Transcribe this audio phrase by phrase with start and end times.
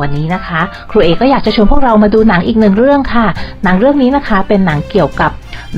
[0.00, 0.60] วันนี้นะคะ
[0.90, 3.26] ครูเอก็อยากจะชวนพวกเรามาดูหนังอีกหนึ่งเรื่องค่ะ
[3.64, 5.30] หนังเรื่องนี้นะคะเป็นหนังเกี่ยวกับ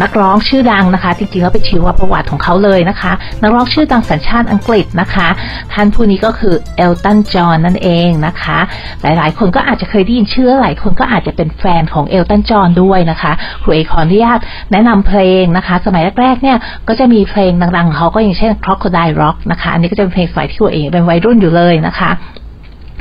[0.03, 5.29] นักร้องชื่อดังนะคะ จริงๆแล้วเป็นชีวประวัติของเขาเลยนะคะ นักร้องชื่อดังสัญชาติอังกฤษนะคะ
[5.73, 8.59] ท่านผู้นี้ก็คือเอลตันจอห์นนั่นเองนะคะ
[9.03, 13.33] หลายๆ คนก็อาจจะเคยได้ยินชื่อหลายคนก็อาจจะเป็นแฟนของเอลตันจอห์นด้วยนะคะ
[13.63, 14.39] ครูเอขออนุญาต
[14.73, 16.59] แนะนำเพลงนะคะ สมัยแรกๆเนี่ย
[16.89, 22.11] ก็จะมีเพลงดังๆของเขาก็อย่างเช่น Crocodile Rock นะคะอันนี้ก็จะเป็นเพลงสมัยที่ครูเอเป็นวัยรุ่นอยู่เลยนะคะ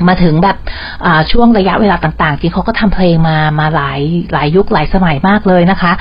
[0.07, 0.57] มาถึงแบบ
[1.31, 3.99] ช่วงระยะเวลาต่างๆ จริงเขาก็ทำเพลงมามาหลาย
[4.33, 5.91] หลายยุคหลายสมัยมากเลยนะคะ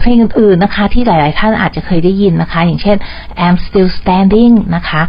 [0.00, 2.96] เพลงอื่นๆนะคะที่หลายๆท่านอาจจะเคยได้ยินนะคะ อย่างเช่น
[3.44, 5.02] I'm Still Standing นะคะ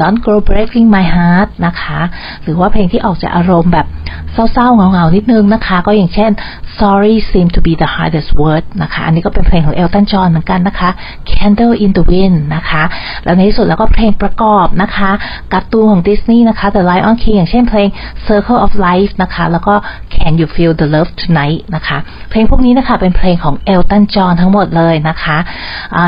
[0.00, 2.00] Don't Go Breaking My Heart นะคะ
[2.42, 3.86] หรือว่าเพลงที่ออกจากอารมณ์แบบ
[4.32, 6.30] เศร้าๆเงาๆนิดนึงนะคะ ก็อย่างเช่น
[6.80, 10.88] Sorry seem to be the hardest word นะคะ อันนี้ก็เป็นเพลงของเอลตันจอห์นเหมือนกันนะคะ
[11.30, 12.82] Candle in the Wind นะคะ
[13.24, 15.10] แล้วในที่สุดแล้วก็เพลงประกอบนะคะ
[15.52, 17.88] การ์ตูนของดิสนีย์นะคะ The Lion King อย่างเช่นเพลง
[18.26, 19.74] Circle of Life นะคะ แล้วก็
[20.14, 21.98] Can You Feel the Love Tonight นะคะ
[22.30, 25.36] เพลงพวกนี้นะคะเป็นเพลงของเอลตันจอห์นทั้งหมดเลยนะคะ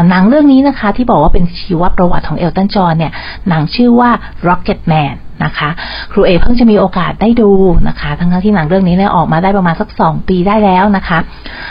[0.09, 3.13] หนังเรื่องนี้นะคะที่บอกว่าเป็นชีวประวัติของเอลตันจอห์นเนี่ย
[3.49, 4.11] หนังชื่อว่า
[4.49, 5.71] Rocket Man นะคะ
[6.13, 7.51] ครูเอเพิ่งจะมีโอกาสได้ดู
[7.89, 11.19] นะคะ ทั้งที่หนังเรื่องนี้เนี่ยออกมาได้ประมาณสักสองปีได้แล้วนะคะ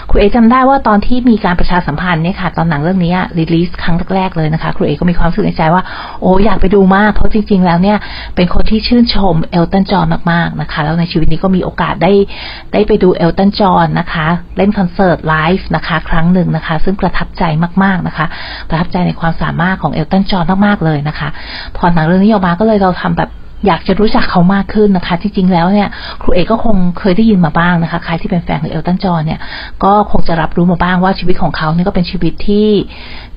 [0.10, 5.84] ครูเอจำได้ว่าตอนที่มีการประชาสัมพันธ์เนี่ยค่ะ ตอนหนังเรื่องนี้ release ครั้งแรกๆเลยนะคะ ครูเอก็มีความรู้สึกในใจว่า
[6.22, 7.98] โอ้อยากไปดูมาก เพราะจริง ๆ แล้วเนี่ย
[8.36, 12.12] เป็นคนที่ชื่นชมเอลตันจอห์นมากๆนะคะ แล้วในชีวิตนี้ก็มีโอกาสได้
[12.74, 17.44] ได้ไปดูเอลตันจอห์นนะคะ เล่นคอนเสิร์ตไลฟ์นะคะ ครั้งหนึ่งนะคะ ซึ่งประทับใจ
[17.84, 18.26] มากๆนะคะ
[18.70, 21.30] ประทับใจในความสามารถของเอลตันจอห์นมากๆเลยนะคะ
[21.78, 23.30] พอหนังเรื่องนี้ออกมาก็เลยเราทำแบบ
[23.68, 25.88] อยากจะรู้จักเขามากขึ้นนะคะ จริงๆแล้วเนี่ย
[26.22, 29.40] ครูเอก็คงเคยได้ยินมาบ้างนะคะ ใครที่เป็นแฟนของเอลตันจอห์นเนี่ย
[29.84, 32.68] ก็คงจะรับรู้มาบ้างว่าชีวิตของเขาเนี่ยก็เป็นชีวิตที่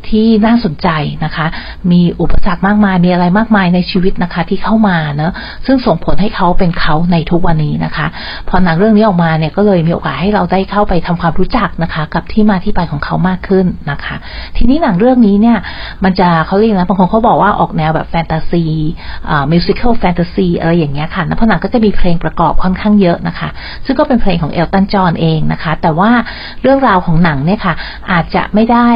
[0.08, 0.88] ที่น่าสนใจ
[1.24, 1.46] นะคะ
[1.92, 5.32] มีอุปสรรคมากมาย มีอะไรมากมายในชีวิตนะคะ ที่เข้ามาเนะ
[5.66, 8.06] ซึ่งส่งผลให้เขาเป็นเขาในทุกวันนี้นะคะ
[8.48, 14.16] พอหนังเรื่องนี้ออกมาเนี่ยก็เลยมีโอกาสให้เราได้เข้าไปทำความรู้จักนะคะ กับที่มาที่ไปของเขามากขึ้นนะคะ
[14.56, 15.58] ทีนี้หนังเรื่องนี้เนี่ย
[16.04, 18.64] มันจะเขาเรียกนะบางคนเขาบอกว่าออกแนวแบบแฟนตาซี
[19.28, 23.48] อ่ามิวสิควลแฟนตาซีอะไรอย่างเงี้ยค่ะแล้วพอหนังก็จะมีเพลงประกอบค่อนข้างเยอะนะคะ
[23.86, 26.10] ซึ่งก็เป็นเพลงของเอลตันจอห์นเองนะคะ แต่ว่า
[26.62, 27.74] เรื่องราวของหนังเนี่ยค่ะ
[28.10, 28.88] อาจจะไม่ได้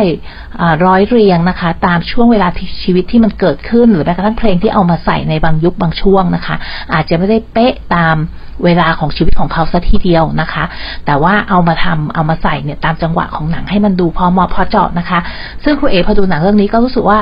[0.84, 6.56] ร้้อยเรียงนะคะ ตามช่วงเวลาที่ชีวิตที่มันเกิดขึ้น หรือแม้กระทั่งเพลงที่เอามาใส่ในบางยุคบางช่วงนะคะ
[6.94, 8.16] อาจจะไม่ได้เป๊ะตาม
[8.64, 10.64] เวลาของชีวิตของเขาสัทีเดียวนะคะ
[11.06, 15.18] แต่ว่าเอามาทำเอามาใส่เนี่ยตามจังหวะของหนังให้มันดูพอเหมาะพอเจาะนะคะ
[15.64, 17.18] ซึ่งครูเอพอดูหนังเรื่องนี้ก็รู้สึกว่า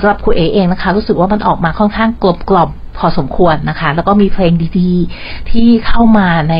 [0.00, 6.56] สำหรับครูเอเองนะคะ รู้สึกว่ามันออกมาค่อนข้างกลมกล่อม พอสมควรนะคะ แล้วก็มีเพลงดีๆ ที่เข้ามาใน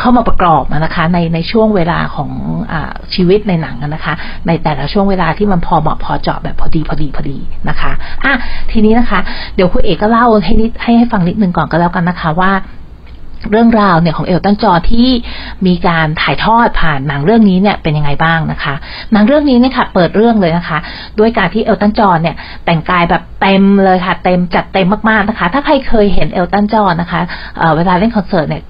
[0.00, 2.30] เข้ามาประกอบนะคะในในช่วงเวลาของ
[2.72, 2.74] อ
[3.14, 4.14] ชีวิตในหนังนะคะ
[4.46, 7.92] ในแต่ละช่วงเวลาที่มันพอเหมาะพอเจาะแบบพอดีพอดีพอดีนะคะ
[8.24, 8.34] อะ
[8.70, 9.20] ทีนี้นะคะ
[9.54, 12.52] เดี๋ยวคุณเอกก็เล่าให้นิดให้ให้ฟังนิดนึงก่อนก็แล้วกันนะคะว่า
[13.50, 15.08] เรื่องราวเนี่ยของเอลตันจอที่
[15.66, 18.74] มีการถ่ายทอดผ่านหนังเรื่องนี้เนี่ยเป็นยังไงบ้างนะคะ
[19.12, 20.78] หนังเรื่องนี้เนี่ยค่ะเปิดเรื่องเลยนะคะ
[21.18, 27.20] ด้วยการที่เอลตันจอเนี่ยแต่งกายแบบเต็มเลยค่ะ เต็มจัดเต็มมากๆนะคะ ถ้าใครเคยเห็นเอลตันจอนะคะ
[27.76, 28.62] เวลาเล่นคอนเสิร์ตเนี่ย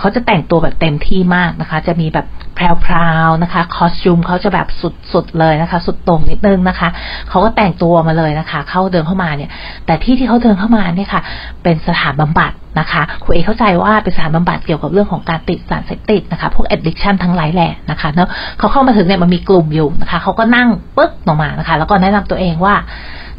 [0.00, 2.94] เขาจะแต่งตัวแบบเต็มที่มากนะคะ จะมีแบบแพร
[3.26, 4.66] วๆนะคะคอสตูมเขาจะแบบ
[5.12, 6.88] สุดๆเลยนะคะ สุดตรงนิดนึงนะคะ
[7.28, 9.50] เขาก็แต่งตัวมาเลยนะคะ เข้าเดินเข้ามาเนี่ย
[9.86, 11.22] แต่ที่ที่เขาเดินเข้ามาเนี่ยค่ะ
[11.62, 18.28] เป็นสถานบำบัด นะคะครูเอเข้าใจว่าเป็นสถานบำบัดเกี่ยวกับเรื่องของการติดสารเสพติดนะคะ พวก addiction ทั้งหลายแหละนะคะเนาะ
[18.58, 22.74] เขาเข้ามาถึงเนี่ยมันมีกลุ่มอยู่นะคะเขาก็นั่งปึ๊กลงมานะคะ แล้วก็แนะนำตัวเองว่า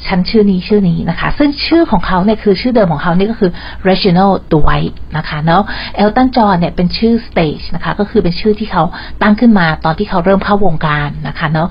[0.06, 3.52] ฉันชื่อนี้ชื่อนี้นะคะ ซึ่งชื่อของเขาเนี่ยคือชื่อเดิมของเขานี่ก็คือ
[3.88, 5.64] Reginald Dwight นะคะเนาะ
[6.04, 8.84] Elton John เนี่ยเป็นชื่อ stage นะคะ ก็คือเป็นชื่อที่เขา
[9.22, 11.70] ตั้งขึ้นมาตอนที่เขาเริ่มเข้าวงการนะคะเนาะ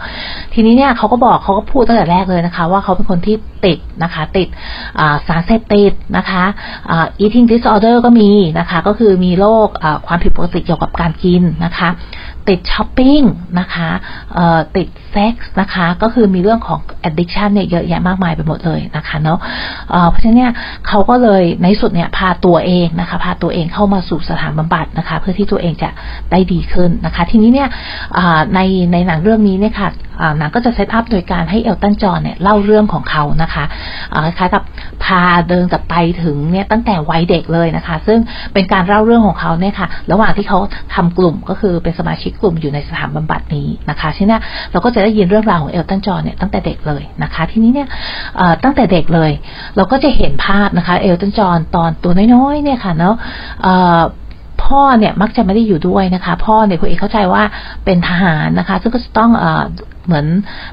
[0.55, 4.49] ทีนี้เนี่ยเขาก็บอกเขาก็พูดตั้งแต่แรกเลยนะคะ ว่าเขาเป็นคนที่ติดนะคะ ติด
[5.27, 6.45] สารเสพติดนะคะ
[7.25, 9.69] eating disorder ก็มีนะคะ ก็คือมีโรค
[10.07, 11.89] ความผิดปกติเกี่ยวกับการกินนะคะ
[12.49, 13.21] ติดช้อปปิ้ง
[13.61, 13.91] นะคะ
[14.77, 19.39] ติดเซ็กส์นะคะ ก็คือมีเรื่องของ addiction เนี่ยเยอะแยะมากมายไปหมดเลยนะคะเนาะ
[20.11, 20.53] เพราะฉะนั้นเนี่ย
[20.89, 25.91] เขาก็เลยในสุดเนี่ยพาตัวเองนะคะ พาตัวเองเข้ามาสู่สถานบำบัดนะคะ เพื่อที่ตัวเองจะ
[26.31, 27.69] ได้ดีขึ้นนะคะ ทีนี้เนี่ย
[28.55, 28.61] ใน
[28.93, 29.89] ในหนังเรื่องนี้เนี่ยค่ะ
[30.39, 33.65] หนังก็จะ set up โดยการให้เอลตันจอห์นเนี่ยเล่าเรื่องของเขานะคะ
[34.37, 34.63] คล้ายกับ
[35.05, 38.19] พาเดินกลับไปถึงเนี่ยตั้งแต่วัยเด็กเลยนะคะ ซึ่ง
[38.55, 40.59] เป็นการเล่าเรื่องของเขาเนี่ยค่ะ ระหว่างที่เขา
[40.95, 44.39] ทำกลุ่มก็คือเป็นสมาชิกกลุ่มอยู่ในสถานบำบัดนี้นะคะทีนี้
[44.73, 47.89] เราก็จะได้ยินเรื่องราวของเอลตันจอห์นเนี่ยตั้งแต่เด็กเลยนะคะ ทีนี้เนี่ย
[48.65, 49.31] ตั้งแต่เด็กเลย
[49.77, 53.15] เราก็จะเห็นภาพนะคะ เอลตันจอห์นตอนตัวน้อยๆเนี่ยค่ะเนาะ
[54.65, 57.43] พ่อเนี่ยมักจะไม่ได้อยู่ด้วยนะคะ พ่อเนี่ยคุณเอกเข้าใจว่า
[57.85, 59.31] เป็นทหารนะคะ ซึ่งก็จะต้อง
[60.07, 60.27] เหมือน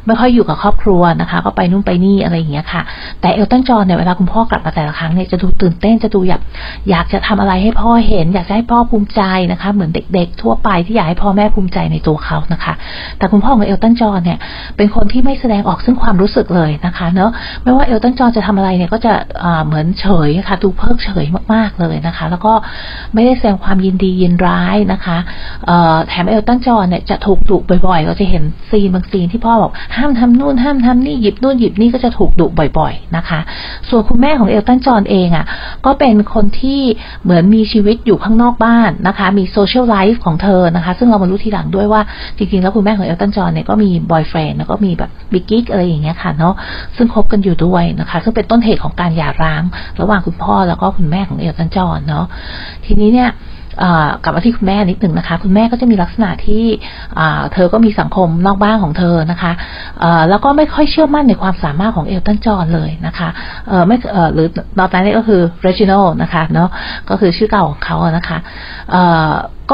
[0.06, 2.82] ไม่ค่อยอยู่กับครอบครัวนะคะ ก็ไปนู่นไปนี่อะไรอย่างเงี้ยค่ะ
[3.22, 6.42] แต่เอลตันจอนเนี่ยเวลาคุณพ่อกลับมาแต่ละครั้งเนี่ยจะดูตื่นเต้นจะดูอยาก
[6.90, 9.22] อยากจะทำอะไรให้พ่อเห็น อยากจะให้พ่อภูมิใจ
[9.52, 12.74] นะคะ เหมือนเด็กๆ ทั่วไปที่อยากให้พ่อแม่ภูมิใจในตัวเขานะคะ
[13.18, 14.38] แต่คุณพ่อของเอลตันจอนเนี่ย
[14.78, 17.32] เป็นคนที่ไม่แสดงออกซึ่งความรู้สึกเลยนะคะเนาะ
[17.64, 19.14] ไม่ว่าเอลตันจอนจะทำอะไรเนี่ยก็จะ
[19.66, 22.54] เหมือนเฉยค่ะดูเพิกเฉยมากๆเลยนะคะ แล้วก็
[23.14, 25.18] ไม่ได้แสดงความยินดียินร้ายนะคะ
[26.08, 32.48] แถมเอลตันจอนเนี่ยจะถูกดุบ่อยๆก็จะเห็นซีนบางซีนที่พ่อบอกห้ามทำนู่นห้ามทำนี่หยิบนู่นหยิบนี่ก็จะถูกดุ
[32.78, 33.40] บ่อยๆนะคะ
[33.90, 35.46] ส่วนคุณแม่ของเอลตันจอนเองอะ่ะ
[35.86, 36.82] ก็เป็นคนที่
[37.24, 42.02] เหมือนมีชีวิตอยู่ข้างนอกบ้านนะคะ มี social life ของเธอนะคะ ซึ่งเรามารู้ทีหลังด้วยว่า
[42.38, 46.54] จริงๆ แล้วคุณแม่ของเอลตันจอนเนี่ยก็มี boyfriend แล้วก็มีแบบบิ๊กกิ๊กอะไรอย่างเงี้ยค่ะเนาะ
[46.96, 49.64] ซึ่งคบกันอยู่ด้วยนะคะ ซึ่งเป็นต้นเหตุของการหย่าร้าง
[50.02, 52.26] ระหว่างคุณพ่อแล้วก็คุณแม่ของเอลตันจอนเนาะ
[52.86, 53.30] ทีนี้เนี่ย
[54.24, 56.66] กลับมาที่คุณแม่นิดหนึ่งนะคะ คุณแม่ก็จะมีลักษณะที่
[57.54, 59.52] เธอก็มีสังคมนอกบ้านของเธอนะคะ
[60.30, 63.30] แล้วก็ไม่ค่อยเชื่อมั่นในความสามารถของเอลตันจอนเลยนะคะ
[63.88, 63.98] ไม่
[64.34, 64.48] หรือ
[64.80, 66.70] ตอนนั้นก็คือเรจินัลด์นะคะเนาะ
[67.10, 68.38] ก็คือชื่อเก่าของเขานะคะ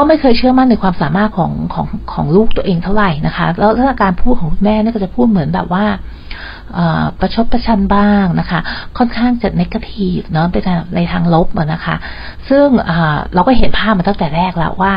[0.00, 5.84] ก็ไม่เคยเชื่อมั่นในความสามารถของของของลูกตัวเองเท่าไหร่นะคะ แล้วถ้าการพูดของคุณแม่เนี่ยก็จะพูดเหมือนแบบว่า
[7.20, 8.60] ประชดประชันบ้างนะคะ
[8.98, 10.62] ค่อนข้างจะนกาทีฟเนาะเป็น
[10.96, 11.94] ในทางลบนะคะ
[12.48, 12.66] ซึ่ง
[13.34, 14.92] เราก็เห็นภาพมาตั้งแต่แรกแล้วว่า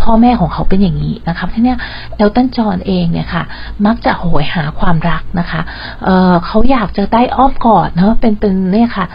[0.00, 1.74] พ่อแม่ของเขาเป็นอย่างนี้นะคะที่นี้
[2.16, 3.44] เอลตันจอนเองเนี่ยค่ะ
[3.86, 5.60] มักจะโหยหาความรักนะคะ
[6.04, 9.06] เเขาอยากจะได้อ้อมกอดเนาะเป็นเป็นเนี่ยค่ะ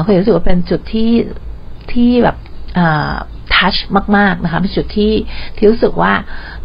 [0.00, 1.10] เขารู้สึกว่าเป็นจุดที่
[1.92, 2.36] ที่แบบ
[3.56, 3.74] ทัช
[4.16, 5.12] มาก ๆ นะคะเป็นจุดที่
[5.56, 6.12] ที่รู้สึกว่า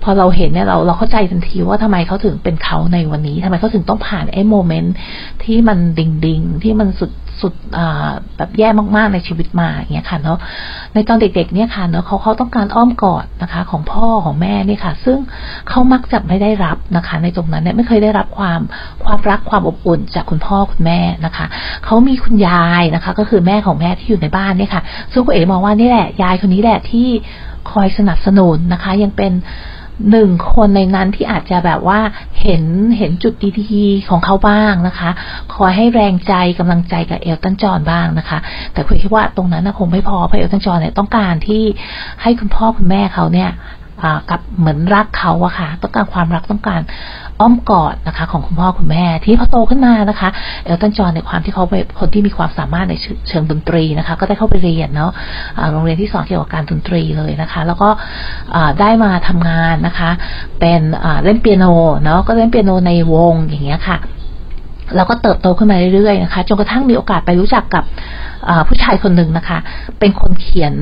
[0.03, 4.93] พอเราเห็นเนี่ยเราเราเข้าใจทันทีว่าทำไมเขาถึงเป็นเขาในวันนี้ทำไมเขาถึงต้องผ่านไอ้โมเมนต์
[5.43, 7.11] ที่มันดิ่งดิงที่มันสุด
[7.41, 7.53] สุด
[8.37, 10.37] แบบแย่มากๆในชีวิตมาอย่างเงี้ยค่ะเนาะ
[10.93, 15.17] ในตอนเด็กๆเนี่ยค่ะเนาะเขาเขาต้องการอ้อมกอดนะคะ ของพ่อของแม่เนี่ยค่ะ ซึ่ง
[15.69, 18.59] เขามักจะไม่ได้รับนะคะ ในตรงนั้นเนี่ยไม่เคยได้รับความ
[19.05, 21.45] ความรักความอบอุ่นจากคุณพ่อคุณแม่นะคะ
[21.85, 27.09] เขามีคุณยายนะคะ ก็คือแม่ของแม่ที่อยู่ในบ้านเนี่ยค่ะ ซึ่งคุณเอ๋มองว่านี่แหละยายคนนี้แหละที่
[27.71, 29.33] คอยสนับสนุนนะคะ ยังเป็น
[30.11, 31.99] หนึ่งคนในนั้นที่อาจจะแบบว่า
[32.41, 32.63] เห็น
[32.97, 35.09] เห็นจุดดีๆของเขาบ้างนะคะ
[35.55, 38.37] คอยให้แรงใจกำลังใจกับเอลตันจอนบ้างนะคะ
[38.73, 41.63] แต่คุยคิดว่าตรงนั้นนะคงไม่พอเพราะเอลตันจอนเนี่ยต้องการที่
[42.21, 43.49] ให้คุณพ่อคุณแม่เขาเนี่ย
[44.29, 46.81] กับเหมือนรักเขาอะค่ะ ต้องการความรักต้องการ
[47.39, 50.29] อ้อมกอดนะคะ ของคุณพ่อคุณแม่ ที่พอโตขึ้นมานะคะ
[50.63, 52.93] เอลตันจอห์นในความที่เขาเป็นคนที่มีความสามารถใน
[53.29, 55.11] เชิงดนตรีนะคะ ก็ได้เข้าไปเรียนเนาะ
[55.71, 57.89] โรงเรียนที่สอนเกี่ยวกับการดนตรีเลยนะคะ แล้วก็
[58.81, 60.09] ได้มาทำงานนะคะ
[60.59, 60.81] เป็น
[61.23, 61.65] เล่นเปียโน
[62.03, 63.97] เนาะก็เล่นเปียโนในวงอย่างเงี้ยค่ะ
[64.95, 67.83] แล้วก็เติบโตขึ้นมาเรื่อยๆนะคะจนกระทั่งมีโอกาสไปรู้จักกับ
[68.67, 69.57] ผู้ชายคนหนึ่งนะคะ
[69.99, 70.73] เป็นคนเขียน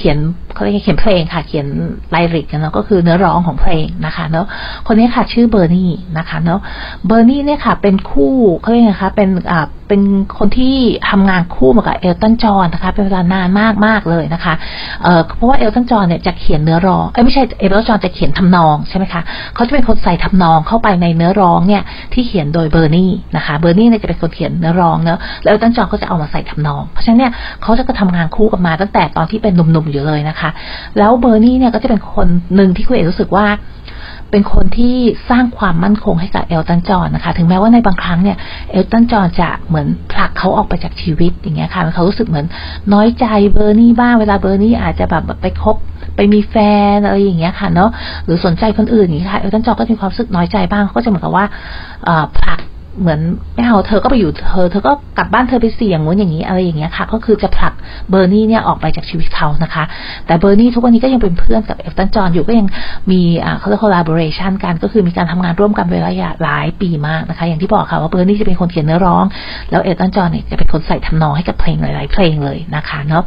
[0.00, 0.18] เขียน
[0.54, 1.66] เขาเรียกเขียนเพลงค่ะ เขียน
[2.10, 4.46] lyric กันเนาะก็คือเนื้อร้องของเพลงนะคะเนาะ
[4.86, 6.60] คนนี้ค่ะชื่อเบอร์นี่นะคะเนาะ
[7.06, 10.02] เบอร์นี่เนี่ยค่ะ เป็นคู่เขาเรียกนะคะเป็นอ่า เป็น
[10.38, 10.76] คนที่
[11.10, 14.54] ทำงานคู่มากับเอลตันจอนนะคะ เป็นเวลานานมากมากเลยนะคะ
[15.02, 19.22] เพราะว่าเอลตันจอนเนี่ยจะเขียนเนื้อร้องเอ้ไม่ใช่เอลตันจอนจะเขียนทำนองใช่ไหมคะ
[19.54, 30.50] เขาจะเป็นคนใส่ทำนองเข้าไปในเนื้อร้องเนี่ยที่เขียนโดยเบอร์นี่นะคะเบอร์นี่เนี่ยจะเป็นคนเขียนเนื้อร้องเนาะแล้วเอลตันจอนก็จะเอามาใส่ทำนอง เพราะฉะนั้นเนี่ยเขาจะก็ทำงานคู่กันมาตั้งแต่ตอนที่เป็นหนุ่มๆอยู่เลยนะคะ
[30.98, 33.46] แล้วเบอร์นี่เนี่ยก็จะเป็นคนหนึ่งที่ครูเอรู้สึกว่า
[34.30, 34.96] เป็นคนที่
[35.30, 38.36] สร้างความมั่นคงให้กับเอลตันจอนนะคะ ถึงแม้ว่าในบางครั้งเนี่ย
[38.70, 42.46] เอลตันจอนจะเหมือนผลักเขาออกไปจากชีวิตอย่างเงี้ยค่ะเขารู้สึกเหมือน
[42.92, 45.76] น้อยใจเบอร์นี่บ้างเวลาเบอร์นี่อาจจะแบบไปคบ
[46.16, 46.56] ไปมีแฟ
[46.94, 47.90] นอะไรอย่างเงี้ยค่ะเนาะ
[48.24, 51.46] หรือสนใจคนอื่นอย่างเงี้ยค่ะเอลตันจอนก็มีความรู้สึกน้อยใจบ้างเขาก็จะเหมือนกับว่า
[52.38, 52.60] ผลัก
[53.00, 53.20] เหมือน
[53.54, 57.72] ไม่เอาเธอก็ไปอยู่เธอ เธอก็กลับบ้านเธอไปเสี่ยงงู้นอย่างนี้อะไรอย่างเงี้ยค่ะ ก็คือจะผลัก
[58.10, 59.84] เบอร์นี่เนี่ยออกไปจากชีวิตเขานะคะ
[60.26, 62.66] แต่เบอร์นี่ทุกวันนี้ก็ยังเป็นเพื่อนกับเอฟตันจอนอยู่ก็ยัง
[63.10, 69.24] มีอ่าเขาเรียก collaboration กันก็คือมีการทำงานร่วมกันเป็นระยะหลายปีมากนะคะ อย่างที่บอกค่ะว่าเบอร์นี่จะเป็นคนเขียนเนื้อร้อง
[69.70, 73.22] แล้วเอฟตันจอนเนี่ยจะเป็นคนใส่ทำนองให้กับเพลงหลาย ๆ เพลงเลยนะคะเนาะ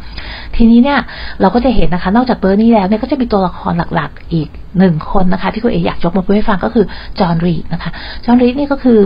[0.55, 0.99] ทีนี้เนี่ย
[1.41, 4.49] เราก็จะเห็นนะคะ นอกจากเบอร์นี่แล้วเนี่ยก็จะมีตัวละครหลัก ๆ อีก
[4.79, 6.85] หนึ่งคนนะคะ ที่ครูเออยากยกมาพูดให้ฟังก็คือ
[7.19, 7.91] จอห์นรีดนะคะ
[8.25, 8.99] จอห์นรีดนี่ก็คือ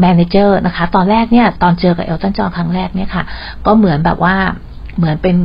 [0.00, 3.24] manager นะคะ ตอนแรกเนี่ย ตอนเจอกับเอลตันจอห์นครั้งแรกเนี่ยค่ะ
[3.66, 4.36] ก็เหมือนแบบว่า
[4.96, 5.36] เหมือนเป็น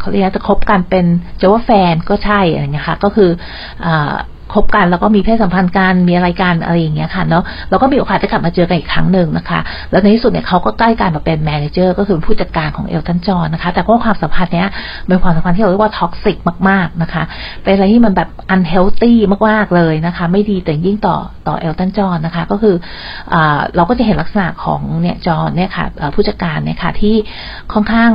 [0.00, 1.06] เขาเรียกจะคบกันเป็น
[1.40, 3.30] จะว่าแฟนก็ใช่อะไรเงี้ยค่ะ ก็คือ
[3.86, 3.88] อ
[4.52, 9.60] คบกันแล้วก็มีเพศสัมพันธ์กันมีอะไรกันอะไรอย่างเงี้ยค่ะเนาะแล้วก็มีโอกาสได้กลับมาเจอกันอีกครั้งหนึ่งนะคะ
[9.90, 14.68] แล้วในที่สุดเนี่ยเขาก็กลายมาเป็น manager ก็คือผู้จัดการของเอลตันจอห์นนะคะ แต่ว่าความสัมพันธ์เนี้ย
[15.08, 16.36] เป็นความสัมพันธ์ที่เราเรียกว่า toxic
[16.68, 17.22] มากๆนะคะ
[17.62, 21.16] เป็นอะไรที่มันแบบ unhealthy มากๆเลยนะคะ ไม่ดีแต่ยิ่งต่อ
[21.48, 22.74] ต่อเอลตันจอห์นนะคะ ก็คือ
[23.34, 23.36] อ
[23.76, 27.14] เราก็จะเห็นลักษณะของเนี่ยจอห์นเนี่ยค่ะผู้จัดการเนี่ยค่ะที่
[27.72, 28.10] ค่อนข้าง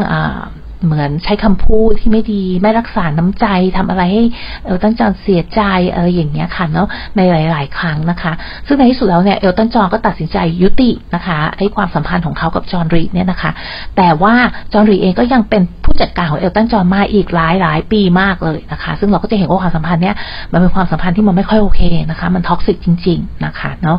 [0.86, 3.46] เหมือนใช้คำพูดที่ไม่ดี ไม่รักษาน้ำใจ
[3.78, 4.24] ทำอะไรให้
[4.66, 5.62] เอลตันจอห์นเสียใจ
[5.94, 8.32] อะไรอย่างเงี้ยค่ะเนาะในหลาย ๆ ครั้งนะคะ
[8.68, 13.52] ซึ่งในที่สุดแล้วเนี่ยเอลตันจอห์นก็ตัดสินใจยุตินะคะไอ้ความสัมพันธ์ของเขากับจอห์นรีดเนี่ยนะคะ
[13.98, 14.34] แต่ว่า
[14.74, 20.16] จอห์นรีดเองก็ยังเป็นผู้จัดการของเอลตันจอห์นมาอีกหลายหลายปีมากเลยนะคะ ซึ่งเราก็จะเห็นว่าความสัมพันธ์เนี่ย
[20.52, 23.98] มันเป็นความสัมพันธ์ที่มันไม่ค่อยโอเคนะคะ มัน toxic จริง ๆ นะคะเนาะ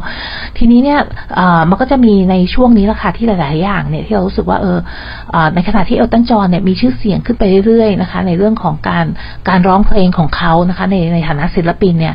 [0.59, 1.01] ทีนี้เนี่ย
[1.69, 4.79] มันก็จะมีในช่วงนี้แหละค่ะที่หลาย ๆ อย่างเนี่ยที่เรารู้สึกว่าเออ
[5.55, 9.07] ในขณะที่เอลตันจอห์นเนี่ยมีชื่อเสียงขึ้นไปเรื่อยๆนะคะ ในเรื่องของการ
[9.49, 12.15] การร้องเพลงของเขานะคะ ในในฐานะศิลปินเนี่ย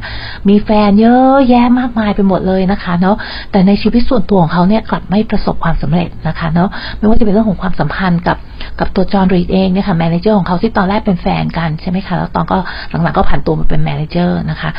[0.50, 3.16] มีแฟนเยอะแยะมากมายไปหมดเลยนะคะเนาะ
[3.52, 8.38] แต่ในชีวิตส่วนตัวของเขาเนี่ยกลับไม่ประสบความสำเร็จนะคะเนาะไม่ว่าจะเป็นเรื่องของความสัมพันธ์กับ
[8.80, 12.58] กับตัวจอห์นรีดเองเนี่ยค่ะ manager ของเขาที่ตอนแรกเป็นแฟนกันใช่ไหมคะแล้วตอนก็
[12.90, 14.70] หลังๆก็ผันตัวมาเป็น manager นะคะ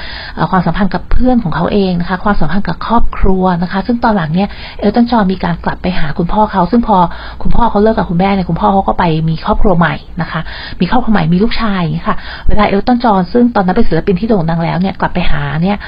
[0.51, 6.97] ความสัมพันธ์กับเพื่อนของเขาเองนะคะ ความสัมพันธ์กับครอบครัวนะคะ ซึ่งตอนหลังเนี่ยเอลตันจอห์นมีการกลับไปหาคุณพ่อเขา ซึ่งพอ
[7.43, 10.41] คุณพ่อเขาเลิกกับคุณแม่เนี่ยคุณพ่อเขาก็ไปมีครอบครัวใหม่นะคะ
[10.81, 12.17] มีครอบครัวใหม่มีลูกชายค่ะ
[12.49, 15.79] เวลาเอลตันจอห์นซึ่งตอนนั้นเป็นศิลปินที่โด่งดังแล้วเนี่ยกลับไปหาเนี่ย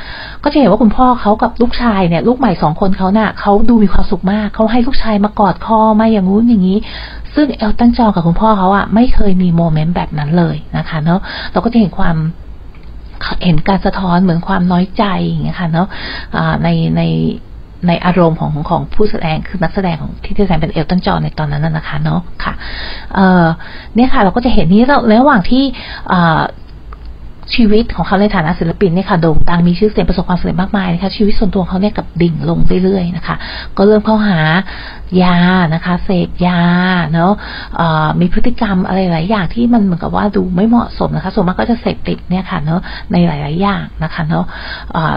[0.43, 6.79] ก็จะเห็นว่าคุณพ่อเขากับลูกชายเนี่ยลูกใหม่สองคนเขาเนี่ยเขาดูมีความสุขมากเขาให้ลูกชายมากอดคอมาอย่างงู้นอย่างนี้
[7.35, 11.21] ซึ่งเอลตันจอนกับคุณพ่อเขาอะไม่เคยมีโมเมนต์แบบนั้นเลยนะคะเนาะ
[11.53, 12.17] เราก็จะเห็นความ
[13.45, 15.89] เห็นการสะท้อนเหมือนความน้อยใจอย่างเงี้ยค่ะเนาะ
[16.63, 17.03] ในใน
[17.87, 22.55] ในอารมณ์ของของผู้แสดงคือนักแสดงของที่แสดงเป็นเอลตันจอในตอนนั้นนะคะเนาะค่ะ
[23.15, 23.47] เออ
[23.95, 24.83] เนี่ยค่ะ เราก็จะเห็นนี้
[25.21, 25.65] ระหว่างที่
[27.55, 33.37] ชีวิตของเขาในฐานะศิลปินเนี่ยค่ะโด่งดังมีชื่อเสียงประสบความสำเร็จมากมายนะคะชีวิตส่วนตัวเขาเนี่ยกับดิ่งลงเรื่อยๆนะคะ
[33.77, 34.39] ก็เริ่มเข้าหา
[35.23, 35.37] ยา
[35.75, 36.61] นะคะเสพยา
[37.13, 37.33] เนาะ
[38.21, 42.81] มีพฤติกรรมอะไรหลายอย่างที่มันเหมือนกับว่าดูไม่เหมาะสมนะคะส่วนมากก็จะเสพติดเนี่ยค่ะเนาะ
[43.13, 44.45] ในหลาย ๆ อย่างนะคะเนาะ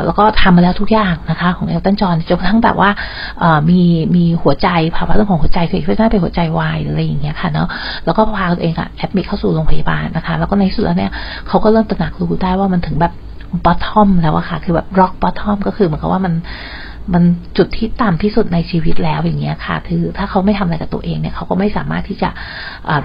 [0.05, 2.89] แล้วก็ทำมาแล้วทุกอย่างนะคะ ของเอลตันจอห์นจนกระทั่งแบบว่า
[3.69, 3.81] มี
[4.15, 7.67] มีหัวใจภาวะเรื่องของหัวใจคือเพื่อนเป็นหัวใจวายออะไรอย่างเงี้ยค่ะเนาะ
[8.05, 11.11] แล้วก็พาตัวเองอะ admit เข้าสู่โรงพยาบาลนะคะ แล้วก็ในสุดแล้วเนี่ย
[11.47, 13.13] เขาก็เริ่มตระหนักรู้ได้ว่ามันถึงแบบ
[13.65, 16.33] bottom แล้วอะค่ะ คือแบบ rock bottom ก็คือเหมือนกับว่ามัน
[17.13, 17.23] มัน
[17.57, 22.29] จุดที่ต่ำที่สุดในชีวิตแล้วอย่างเงี้ยค่ะคือถ้าเขาไม่ทำอะไรกับตัวเองเนี่ยเขาก็ไม่สามารถที่จะ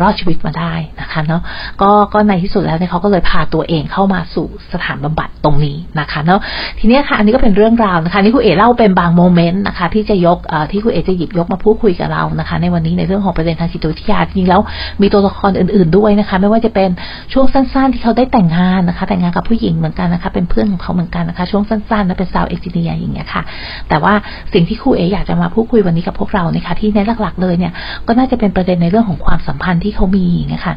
[0.01, 1.43] รอดชีวิตมาได้นะคะเนาะ
[1.83, 6.41] ก็ก็ในที่สุดแล้วเนี่ยเขาก็เลยพาตัวเองเข้ามาสู่สถานบำบัดตรงนี้นะคะเนาะ
[6.79, 10.39] ทีนี้ค่ะอันนี้ก็เป็นเรื่องราวนะคะนี่คุณเอ๋เล่าเป็นบาง moment นะคะที่จะยก
[10.73, 14.61] ที่คุณเอ๋จะหยิบยกมาพูดคุยกับเรานะคะ ในวันนี้ในเรื่องของประเด็นทางจิตวิทยาจริงแล้ว
[15.03, 16.91] มีตัวละครอื่น ๆด้วยนะคะ ไม่ว่าจะเป็น
[17.33, 23.43] ช่วงสั้น ๆ ที่เขาได้แต่งงานนะคะ แต่งงานกับผู้หญิงเหมือนกันนะคะ เป็นเพื่อนของเขาเหมือนกันนะคะ ช่วงสั้นๆและเป็นสาวเอ็กซิเนียอย่างเงี้ยค่ะ
[23.89, 24.17] แต่แต่ว่า
[24.55, 27.73] สิ่งที่ครูเออยากจะมาพูดคุยวันนี้กับพวกเรานะคะที่ในหลักๆเลยเนี่ย
[28.07, 30.73] ก็น่าจะเป็นประเด็นในเรื่องของความสัมพันธ์ที่เขามีนะคะ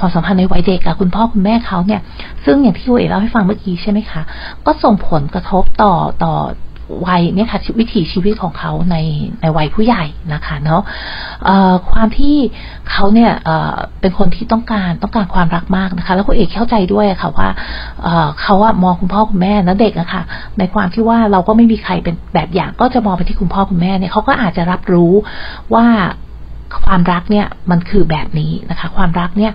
[0.00, 2.00] ความสัมพันธ์ในวัยเด็กกับคุณพ่อคุณแม่เขาเนี่ย
[2.44, 4.22] ซึ่งอย่างที่ครูเอเล่าให้ฟังเมื่อกี้ใช่ไหมคะ
[4.66, 5.92] ก็ส่งผลกระทบต่อ
[6.24, 6.34] ต่อ
[7.06, 8.96] วัยเนี่ยค่ะวิถีชีวิตของเขาใน
[9.40, 10.82] ในวัยผู้ใหญ่นะคะเนาะ
[11.90, 12.36] ความที่
[12.90, 13.32] เขาเนี่ย
[14.00, 17.48] เป็นคนที่ต้องการต้องการความรักมากนะคะ แล้วคุณเอกเข้าใจด้วยค่ะว่า
[18.40, 20.22] เขาว่ามองคุณพ่อคุณแม่นะเด็กอะค่ะ
[20.58, 25.12] ในความที่ว่าเราก็ไม่มีใครเป็นแบบอย่างก็จะมองไปที่คุณพ่อคุณแม่เนี่ยเขาก็อาจจะรับรู้
[25.74, 25.86] ว่า
[26.86, 29.52] ความรักเนี่ยมันคือแบบนี้นะคะ ความรักเนี่ย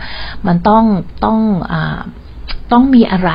[0.48, 0.83] มันต้อง
[1.25, 1.39] ต้อง
[1.71, 1.74] อ
[2.71, 3.31] ต้องมีอะไร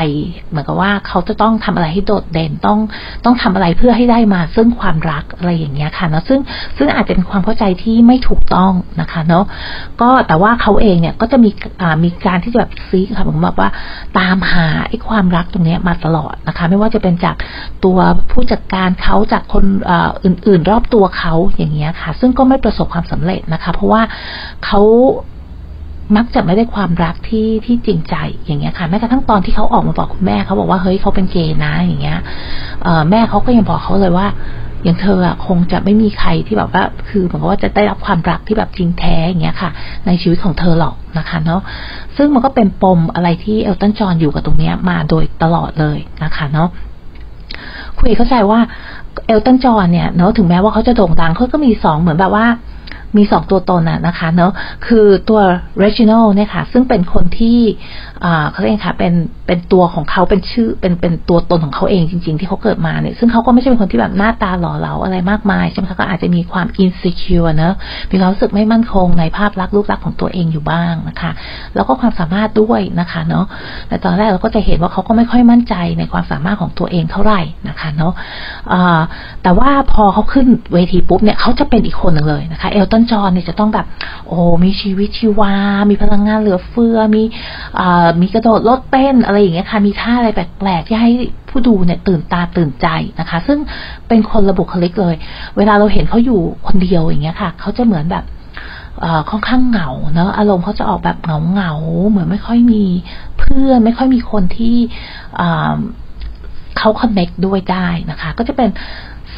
[0.51, 2.79] เหมือนกับว่าเขาจะต้องทำอะไรให้โดดเด่นต้อง
[3.25, 6.41] ต้องทำอะไรเพื่อให้ได้มา ซึ่งความรักอะไรอย่างเงี้ยค่ะเนาะซึ่ง
[6.77, 9.45] ซึ่งอาจจะเป็นความเข้าใจที่ไม่ถูกต้องนะคะ เนาะ
[10.01, 11.51] ก็แต่ว่าเขาเองเนี่ยก็จะมี
[11.81, 13.71] อ่ามีการที่จะแบบซีค่ะผมบอกว่า
[14.19, 17.37] ตามหาไอ้ความรักตรงเนี้ยมาตลอดนะคะ ไม่ว่าจะเป็นจาก
[17.85, 17.99] ตัว
[18.31, 19.65] ผู้จัดการเขาจากคน
[20.25, 24.03] อื่น ๆ รอบตัวเขาอย่างเงี้ยค่ะ ซึ่งก็ไม่ประสบความสำเร็จนะคะ เพราะว่า
[24.65, 24.81] เขา
[26.17, 32.19] มักจะไม่ได้ความรักที่ที่จริงใจอย่างเงี้ยค่ะแม้กระทั่งตอนที่เขาออกมาบอกคุณแม่เขาบอกว่าเฮ้ยเขาเป็นเกย์นะอย่างเงี้ย
[33.11, 34.27] แม่เขาก็ยังบอกเขาเลยว่า
[34.85, 39.71] อย่างเธออะคงจะไม่มีใครที่แบบว่า คือเหมือนกับว่าจะได้รับความรักที่แบบจริงแท้อย่างเงี้ยค่ะ
[40.07, 41.61] ในชีวิตของเธอหรอกนะคะเนาะ
[42.17, 46.69] ซึ่งมันก็เป็นปมอะไรที่เอลตันจอนอยู่กับตรงเนี้ยมาโดยตลอดเลยนะคะเนาะ
[47.99, 48.61] คุยเข้าใจว่า
[49.27, 52.47] เอลตันจอนเนี่ยเนาะถึงแม้ว่าเขาจะโด่งดังเขาก็มีสองเหมือนแบบว่า
[53.17, 54.53] มีสองตัวตนน่ะนะคะเนาะ
[54.87, 55.41] คือตัว
[55.83, 57.59] Reginald เนี่ยค่ะซึ่งเป็นคนที่
[58.51, 59.15] เขาเรียกค่ะเป็น
[59.47, 67.75] เป็นตัวของเขาเป็นชื่อเป็นเป็นตัวตนของเขาเองจริง ๆ ที่เขาเกิดมาเนี่ยซึ่งเขาก็ไม่ใช่เป็นคนที่แบบหน้าตาหล่อเหลาอะไรมากมายใช่ไหมคะก็อาจจะมีความ insecure เนอะ
[68.11, 71.31] มีความรู้สึกไม่มั่นคงในภาพลักษณ์รูปลักษณ์ของตัวเองอยู่บ้างนะคะ
[71.75, 73.45] แล้วก็ความสามารถด้วยนะคะเนาะ
[73.89, 78.13] แต่ตอนแรกเราก็จะเห็นว่าเขาก็ไม่ค่อยมั่นใจในความสามารถของตัวเองเท่าไหร่นะคะเนาะ
[79.43, 83.87] แต่ว่าพอเขาขึ้นเวทีปุ๊บเนี่ยเขาจะเป็นอีกคนหนึ่งเลยนะคะเอลตันจอห์นเนี่ยจะต้องแบบ
[84.29, 85.55] โอ้มีชีวิตชีวา
[85.91, 87.23] มีพลังงานเหลือเฟือมี
[88.23, 91.11] มีกระโดดรถเต้นอะไรอย่างเงี้ยค่ะ มีท่าอะไรแปลกๆที่ให้
[91.49, 92.87] ผู้ดูเนี่ยตื่นตาตื่นใจ
[93.21, 93.59] นะคะ ซึ่ง
[94.09, 95.15] เป็นคนระบุคลิกเลย
[95.57, 98.25] เวลาเราเห็นเขาอยู่คนเดียวอย่างเงี้ยค่ะ เขาจะเหมือนแบบ
[99.31, 101.73] ค่อนข้างเหงาเนอะอารมณ์เขาจะออกแบบเหงาเหงา
[102.09, 102.85] เหมือนไม่ค่อยมี
[103.39, 104.77] เพื่อนไม่ค่อยมีคนที่
[106.79, 108.71] เขา connect ด้วยได้นะคะ ก็จะเป็น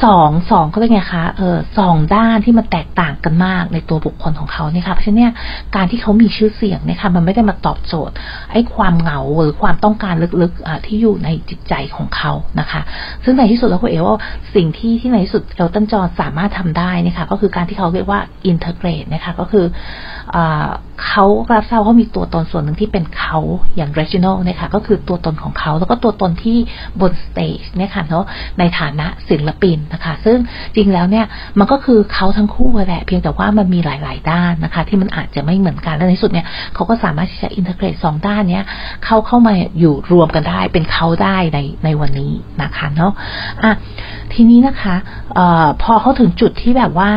[0.03, 5.33] สองสองก็เลยไงคะเออสองด้านที่มันแตกต่างกันมากในตัวบุคคลของเขาเนี่ยค่ะเพราะฉะนั้น
[5.75, 8.15] การที่เขามีชื่อเสียงเนี่ยค่ะมันไม่ได้มาตอบโจทย์
[8.51, 12.81] ไอ้ความเหงาหรือความต้องการลึกๆที่อยู่ในจิตใจของเขานะคะ
[13.23, 14.15] ซึ่งในที่สุดแล้วคุณเอ๋ว่า
[14.55, 19.65] สิ่งที่ที่ในที่สุดเอลตันจอห์นสามารถทำได้นะคะก็คือการที่เขาเรียกว่า integrate นะคะก็คือ
[21.07, 23.37] เขารับทราบว่ามีตัวตนส่วนหนึ่งที่เป็นเขา
[23.75, 26.57] อย่าง R e g i n a l เนี่ยค่ะก็คือตัวตนของเขา แล้วก็ตัวตนที่
[27.01, 28.25] บน stage เนี่ยค่ะเนาะ
[28.59, 30.37] ในฐานะศิลปินนะคะ ซึ่ง
[30.75, 31.25] จริงแล้วเนี่ย
[31.59, 38.65] มันก็คือเขาทั้งคู่แหละ เพียงแต่ว่ามันมีหลาย ๆ ด้านนะคะ ที่มันอาจจะไม่เหมือนกันและในสุดเนี่ยเขาก็สามารถที่จะ integrate สองด้านเนี้ย
[39.05, 43.11] เข้าเข้ามาอยู่รวมกันได้เป็นเขาได้ในในวันนี้นะคะเนาะ
[43.63, 43.73] อะ
[44.33, 44.95] ทีนี้นะคะ
[45.37, 47.11] ออพอเขาถึงจุดที่แบบว่า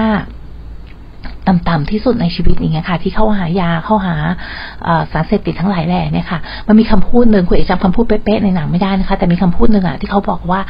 [1.48, 4.14] ต่ำๆที่สุดในชีวิตอย่างเงี้ยค่ะ ที่เข้าหายาเข้าหา
[5.12, 10.60] สารเสพติดทั้งหลายแหล่เนี่ยค่ะ มันมีคำพูดหนึ่งคุณเอกจำคำพูดเป๊ะๆในหนังไม่ได้นะคะ แต่มีคำพูดหนึ่งอะที่เขาบอกว่า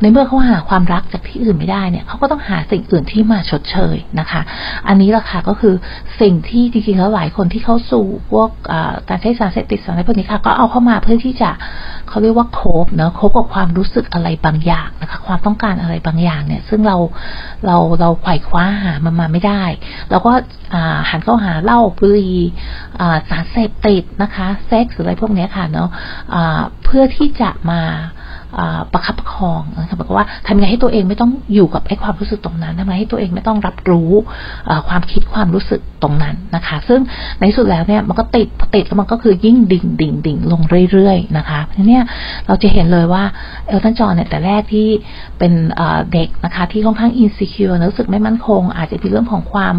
[0.00, 4.40] ในเมื่อเขาหาความรักจากที่อื่นไม่ได้เนี่ยเขาก็ต้องหาสิ่งอื่นที่มาชดเชยนะคะ
[4.88, 5.74] อันนี้แหละค่ะก็คือ
[6.20, 8.48] สิ่งที่จริงๆแล้วหลายคนที่เข้าสู่พวก
[9.08, 11.50] การใช้สารเสพติดสารอะไรพวกนี้ค่ะ ก็เอาเข้ามาเพื่อที่จะ
[12.08, 16.96] เขาเรียกว่าโคบเนาะโคบกับความรู้สึกอะไรบางอย่างนะคะ ความต้องการอะไรบางอย่างเนี่ย ซึ่งเรา
[17.66, 19.62] เราเราไขว่คว้าหามันมาไม่ได้
[20.10, 20.32] เราก็
[21.10, 22.36] หันเข้าหาเหล้าบุหรี่
[23.28, 25.88] สารเสพติดนะคะ เซ็กซ์หรืออะไรพวกนี้ค่ะเนาะ
[26.84, 27.82] เพื่อที่จะมา
[28.92, 34.10] ประคับประคองนะคะบอกว่าทำยังไงให้ตัวเองไม่ต้องอยู่กับไอ้ความรู้สึกตรงนั้นทำยังไงให้ตัวเองไม่ต้องรับรู้
[34.88, 37.00] ความคิดความรู้สึกตรงนั้นนะคะ ซึ่ง
[37.40, 40.62] ในสุดแล้วเนี่ยมันก็ติดติดแล้วมันก็คือยิ่งดิ่งดิ่งดิ่งลง
[40.92, 42.00] เรื่อยๆนะคะทีนี้
[42.46, 43.24] เราจะเห็นเลยว่า
[43.68, 44.88] เอลตันจอห์นเนี่ยแต่แรกที่
[45.38, 45.52] เป็น
[46.12, 49.74] เด็กนะคะ ที่ค่อนข้างอินสิคิวรู้สึกไม่มั่นคง อาจจะเป็นเรื่องของความ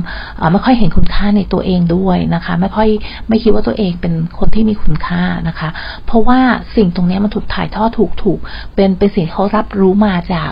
[0.52, 2.90] ไม่ค่อยเห็นคุณค่าในตัวเองด้วยนะคะ ไม่ค่อย
[3.30, 5.70] ไม่คิดว่าตัวเองเป็นคนที่มีคุณค่านะคะ
[6.06, 6.40] เพราะว่า
[6.76, 8.40] สิ่งตรงนี้มันถูกถ่ายทอดถูกถูก
[8.76, 10.52] เป็นเป็นสิ่งที่เขารับรู้มาจาก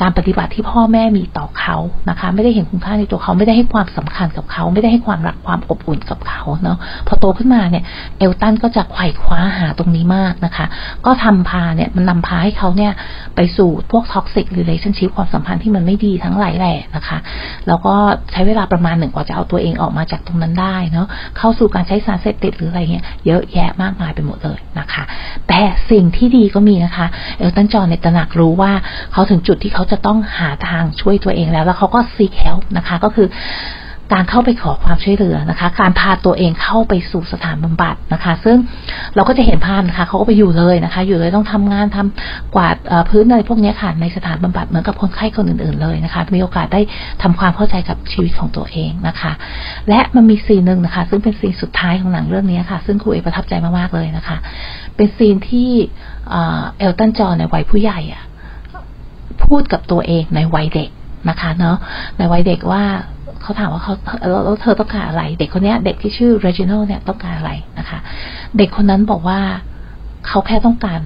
[0.00, 1.76] การปฏิบัติที่พ่อแม่มีต่อเขา
[2.10, 7.84] นะคะ ไม่ได้เห็นคุณค่าในตัวเขาไม่ได้ให้ความสำคัญกับเขา ไม่ได้ให้ความรักความอบอุ่นกับเขาเนาะพอโตขึ้นมาเนี่ย
[8.18, 10.66] เอลตันก็จะไขว่คว้าหาตรงนี้มากนะคะ
[11.06, 12.92] ก็ทำพาเนี่ยมันนำพาให้เขาเนี่ย
[13.36, 17.18] ไปสู่พวก toxic relationship ความสัมพันธ์ที่มันไม่ดีทั้งหลายแหล่นะคะ
[17.68, 17.94] แล้วก็
[18.32, 21.06] ใช้เวลาประมาณหนึ่งกว่าจะเอาตัวเองออกมาจากตรงนั้นได้เนาะ
[21.38, 25.02] เข้าสู่การใช้สารเสพติดหรืออะไรเงี้ยเยอะแยะมากมายไปหมดเลยนะคะ
[25.48, 27.06] แต่สิ่งที่ดีก็มีนะคะ
[27.38, 28.72] เอลตันจอห์นเนี่ยตระหนักรู้ว่า
[29.12, 33.28] เขาถึงจุดที่เขาจะต้องหาทางช่วยตัวเองแล้ว แล้วเขาก็ seek help นะคะ ก็คือ
[34.16, 38.56] การเข้าไปขอความช่วยเหลือนะคะ การพาตัวเองเข้าไปสู่สถานบำบัดนะคะ ซึ่ง
[39.14, 42.76] เราก็จะเห็นภาพนะคะเขาก็ไปอยู่เลยนะคะ อยู่เลยต้องทำงานทำกวาด
[43.08, 46.80] พื้นอะไรพวกนี้ค่ะในสถานบำบัดเหมือนกับคนไข้คนอื่น ๆเลยนะคะ มีโอกาสได้
[47.22, 49.32] ทำความเข้าใจกับชีวิตของตัวเองนะคะ
[49.88, 54.36] และมันมีซีนหนึ่งนะคะ ซึ่งเป็นซีนสุดท้ายของหนังเรื่องนี้ค่ะ ซึ่งครูเอประทับใจมากๆเลยนะคะ
[54.96, 55.70] เป็นซีนที่
[56.78, 58.24] เอลตันจอในวัยผู้ใหญ่อะ
[59.52, 60.90] พูดกับตัวเองในวัยเด็ก
[61.28, 61.76] นะคะเนาะ
[62.18, 62.82] ในวัยเด็กว่า
[63.42, 63.94] เขาถามว่าเขา
[64.28, 67.98] แล้วเธอต้องการอะไร เด็กคนนี้เด็กที่ชื่อ Reginald เนี่ยต้องการอะไรนะคะ
[68.58, 69.40] เด็กคนนั้นบอกว่า
[70.26, 71.00] เขาแค่ต้องการ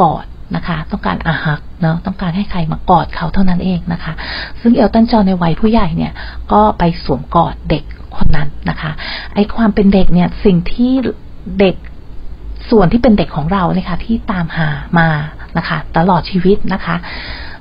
[0.00, 0.24] กอด
[0.56, 4.12] นะคะ ต้องการอาหักเนาะต้องการให้ใครมากอดเขาเท่านั้นเองนะคะ
[4.60, 6.12] ซึ่งเอลตันจอในวัยผู้ใหญ่เนี่ย
[6.52, 7.84] ก็ไปสวมกอดเด็ก
[8.16, 8.90] คนนั้นนะคะ
[9.34, 10.92] ไอความเป็นเด็กเนี่ยสิ่งที่
[11.60, 11.76] เด็ก
[12.70, 15.08] ส่วนที่เป็นเด็กของเราเนี่ยค่ะที่ตามหามา
[15.58, 16.96] นะคะ ตลอดชีวิตนะคะ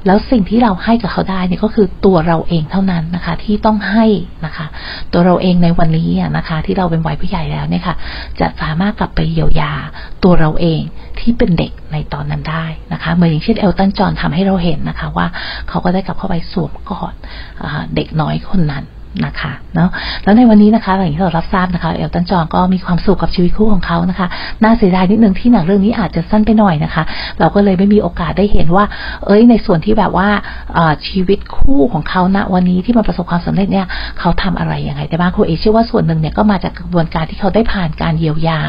[0.05, 4.05] แล้วสิ่งที่เราให้กับเขาได้เนี่ยก็คือตัวเราเองเท่านั้นนะคะ ที่ต้องให้
[4.45, 4.65] นะคะ
[5.13, 7.95] ตัวเราเองในวันนี้นะคะ ที่เราเป็นวัยผู้ใหญ่แล้วเนี่ยค่ะ
[8.39, 9.71] จะสามารถกลับไปเยียวยา
[10.23, 10.81] ตัวเราเอง
[11.19, 15.27] ที่เป็นเด็กในตอนนั้นได้นะคะเหมือนอย่างเช่นเอลตันจอห์นทำให้เราเห็นนะคะ ว่า
[15.69, 17.13] เขาก็ได้กลับเข้าไปสวมกอด
[17.95, 18.83] เด็กน้อยคนนั้น
[19.25, 19.89] นะคะเนาะ
[20.23, 24.27] แล้วในวันนี้นะคะอย่างที่เรารับทราบนะคะ เอลตันจองก็มีความสุขกับชีวิตคู่ของเขานะคะ
[24.63, 27.03] น่าเสียดายนิดนึงที่หนังเรื่องนี้อาจจะสั้นไปหน่อยนะคะ
[27.39, 28.85] เราก็เลยไม่มีโอกาสได้เห็นว่า
[29.25, 30.29] เอ้ย ในส่วนที่แบบว่า
[31.07, 33.87] ชีวิตคู่ของเขาณวันนี้ที่มันประสบความสำเร็จเนี่ย
[34.19, 38.59] เขาทำอะไรยังไงแต่บ้างครูเอเชื่อว่าส่วนหนึ่งเนี่ยก็มาจากกระบวนการที่เขาได้ผ่านการเยียวยา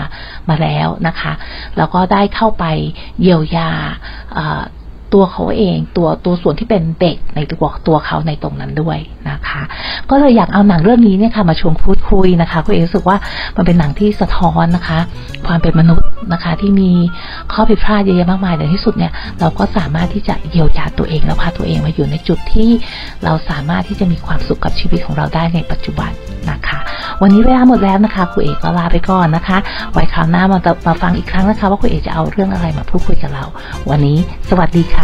[0.49, 1.33] มาแล้วนะคะ
[1.77, 2.65] แล้วก็ได้เข้าไป
[3.23, 3.71] เยียวยา
[5.15, 8.99] ตัวเขาเอง ตัวตัวส่วนที่เป็นเด็กในตัวตัวเขาในตรงนั้นด้วย
[9.31, 9.63] นะคะ
[10.11, 13.17] ก็เลยอยากเอาหนังเรื่องนี้เนี่ยค่ะมาชวนพูดคุยนะคะคุณเอรู้สึกว่า
[13.57, 14.99] มันเป็นหนังที่สะท้อนนะคะ
[15.47, 16.91] ความเป็นมนุษย์นะคะ ที่มี
[17.53, 22.71] ข้อผิดพลาดเยอะๆมากมายแต่ที่สุดเนี่ยเราก็สามารถที่จะเยียวยาตัวเองแล้วพาตัวเองมาอยู่ในจุดที่
[23.25, 26.11] เราสามารถที่จะมีความสุขกับชีวิตของเราได้ในปัจจุบัน
[26.51, 26.79] นะคะ
[27.23, 29.59] วันนี้เวลาหมดแล้วนะคะคุณเอกก็ลาไปก่อนนะคะ
[29.93, 33.45] ไว้คราวหน้ามามาฟังอีกครั้งนะคะ ว่าคุณเอกจะเอาเรื่องอะไรมาพูดคุยกับเรา
[33.91, 34.19] วันนี้
[34.51, 35.04] สวัสดีค่